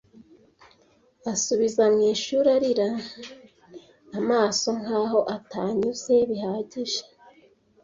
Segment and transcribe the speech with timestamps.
[1.33, 2.89] asubizwa mwishuri arira
[4.19, 7.01] amaso, nkaho atanyuze bihagije...